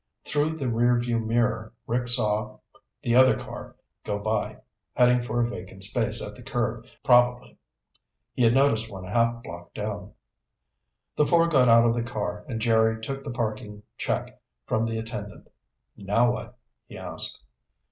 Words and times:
Through 0.25 0.57
the 0.57 0.65
rearview 0.65 1.23
mirror 1.23 1.73
Rick 1.85 2.07
saw 2.07 2.57
the 3.03 3.13
other 3.13 3.37
car 3.37 3.75
go 4.03 4.17
by, 4.17 4.57
heading 4.95 5.21
for 5.21 5.39
a 5.39 5.45
vacant 5.47 5.83
space 5.83 6.27
at 6.27 6.35
the 6.35 6.41
curb, 6.41 6.87
probably. 7.03 7.55
He 8.33 8.41
had 8.43 8.55
noticed 8.55 8.89
one 8.89 9.05
a 9.05 9.11
half 9.11 9.43
block 9.43 9.75
down. 9.75 10.13
The 11.15 11.25
four 11.27 11.47
got 11.47 11.69
out 11.69 11.85
of 11.85 11.93
the 11.93 12.01
car 12.01 12.43
and 12.49 12.59
Jerry 12.59 12.99
took 12.99 13.23
the 13.23 13.29
parking 13.29 13.83
check 13.95 14.41
from 14.65 14.85
the 14.85 14.97
attendant. 14.97 15.47
"Now 15.95 16.31
what?" 16.31 16.57
he 16.87 16.97
asked. 16.97 17.39